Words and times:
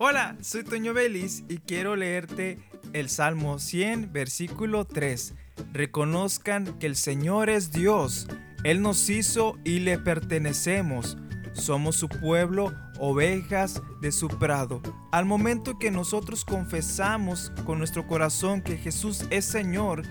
Hola, 0.00 0.36
soy 0.40 0.62
Toño 0.62 0.94
Belis 0.94 1.42
y 1.48 1.58
quiero 1.58 1.96
leerte 1.96 2.60
el 2.92 3.08
Salmo 3.08 3.58
100, 3.58 4.12
versículo 4.12 4.84
3. 4.84 5.34
Reconozcan 5.72 6.78
que 6.78 6.86
el 6.86 6.94
Señor 6.94 7.50
es 7.50 7.72
Dios, 7.72 8.28
Él 8.62 8.80
nos 8.80 9.10
hizo 9.10 9.58
y 9.64 9.80
le 9.80 9.98
pertenecemos. 9.98 11.16
Somos 11.58 11.96
su 11.96 12.08
pueblo, 12.08 12.72
ovejas 12.98 13.82
de 14.00 14.12
su 14.12 14.28
prado. 14.28 14.80
Al 15.10 15.26
momento 15.26 15.78
que 15.78 15.90
nosotros 15.90 16.44
confesamos 16.44 17.52
con 17.66 17.78
nuestro 17.78 18.06
corazón 18.06 18.62
que 18.62 18.76
Jesús 18.76 19.26
es 19.30 19.44
Señor 19.44 20.02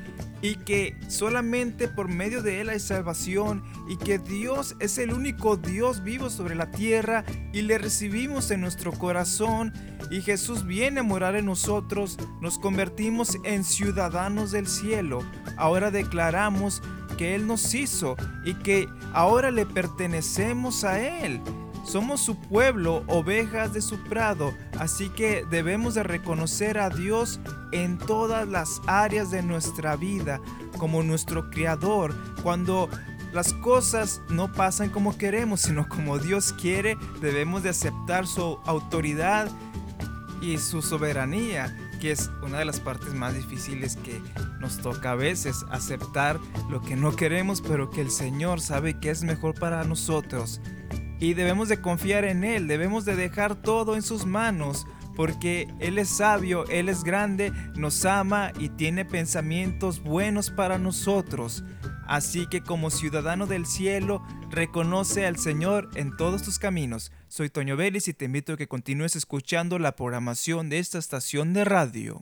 y 0.41 0.55
que 0.55 0.95
solamente 1.07 1.87
por 1.87 2.09
medio 2.09 2.43
de 2.43 2.61
Él 2.61 2.69
hay 2.69 2.79
salvación 2.79 3.63
y 3.87 3.95
que 3.95 4.19
Dios 4.19 4.75
es 4.79 4.97
el 4.97 5.13
único 5.13 5.57
Dios 5.57 6.03
vivo 6.03 6.29
sobre 6.29 6.53
la 6.53 6.69
tierra 6.69 7.23
y 7.53 7.61
le 7.61 7.77
recibimos 7.77 8.51
en 8.51 8.61
nuestro 8.61 8.91
corazón 8.91 9.73
y 10.11 10.21
Jesús 10.21 10.65
viene 10.65 10.99
a 10.99 11.03
morar 11.03 11.35
en 11.35 11.45
nosotros, 11.45 12.17
nos 12.41 12.59
convertimos 12.59 13.37
en 13.45 13.63
ciudadanos 13.63 14.51
del 14.51 14.67
cielo. 14.67 15.23
Ahora 15.55 15.91
declaramos 15.91 16.81
que 17.17 17.35
Él 17.35 17.47
nos 17.47 17.73
hizo 17.73 18.15
y 18.45 18.53
que 18.53 18.87
ahora 19.13 19.51
le 19.51 19.65
pertenecemos 19.65 20.83
a 20.83 21.01
Él. 21.01 21.41
Somos 21.83 22.19
su 22.19 22.35
pueblo, 22.35 23.03
ovejas 23.07 23.73
de 23.73 23.81
su 23.81 23.97
prado, 24.03 24.53
así 24.77 25.09
que 25.09 25.45
debemos 25.49 25.95
de 25.95 26.03
reconocer 26.03 26.79
a 26.79 26.89
Dios 26.89 27.39
en 27.71 27.97
todas 27.97 28.47
las 28.47 28.81
áreas 28.87 29.31
de 29.31 29.41
nuestra 29.41 29.95
vida 29.95 30.41
como 30.77 31.01
nuestro 31.01 31.49
Creador. 31.49 32.13
Cuando 32.43 32.89
las 33.33 33.53
cosas 33.53 34.21
no 34.29 34.51
pasan 34.51 34.89
como 34.89 35.17
queremos, 35.17 35.61
sino 35.61 35.87
como 35.87 36.19
Dios 36.19 36.53
quiere, 36.53 36.97
debemos 37.21 37.63
de 37.63 37.69
aceptar 37.69 38.27
su 38.27 38.59
autoridad 38.65 39.49
y 40.41 40.57
su 40.57 40.81
soberanía, 40.81 41.75
que 41.97 42.11
es 42.11 42.29
una 42.43 42.59
de 42.59 42.65
las 42.65 42.79
partes 42.79 43.13
más 43.13 43.35
difíciles 43.35 43.97
que 43.97 44.21
nos 44.59 44.77
toca 44.77 45.11
a 45.11 45.15
veces, 45.15 45.65
aceptar 45.69 46.39
lo 46.69 46.81
que 46.81 46.95
no 46.95 47.15
queremos, 47.15 47.61
pero 47.61 47.89
que 47.89 48.01
el 48.01 48.11
Señor 48.11 48.61
sabe 48.61 48.99
que 48.99 49.09
es 49.09 49.23
mejor 49.23 49.55
para 49.55 49.83
nosotros. 49.83 50.61
Y 51.19 51.33
debemos 51.33 51.67
de 51.69 51.81
confiar 51.81 52.25
en 52.25 52.43
Él, 52.43 52.67
debemos 52.67 53.05
de 53.05 53.15
dejar 53.15 53.55
todo 53.55 53.95
en 53.95 54.01
sus 54.01 54.25
manos, 54.25 54.85
porque 55.17 55.67
Él 55.79 55.97
es 55.97 56.09
sabio, 56.09 56.65
Él 56.67 56.89
es 56.89 57.03
grande, 57.03 57.51
nos 57.75 58.05
ama 58.05 58.53
y 58.59 58.69
tiene 58.69 59.03
pensamientos 59.03 60.01
buenos 60.01 60.51
para 60.51 60.77
nosotros. 60.77 61.63
Así 62.05 62.45
que 62.47 62.61
como 62.61 62.91
ciudadano 62.91 63.47
del 63.47 63.65
cielo, 63.65 64.23
reconoce 64.51 65.25
al 65.25 65.37
Señor 65.37 65.89
en 65.95 66.15
todos 66.15 66.43
tus 66.43 66.59
caminos. 66.59 67.11
Soy 67.27 67.49
Toño 67.49 67.75
Vélez 67.75 68.07
y 68.07 68.13
te 68.13 68.25
invito 68.25 68.53
a 68.53 68.57
que 68.57 68.67
continúes 68.67 69.15
escuchando 69.15 69.79
la 69.79 69.95
programación 69.95 70.69
de 70.69 70.77
esta 70.77 70.99
estación 70.99 71.51
de 71.53 71.65
radio. 71.65 72.21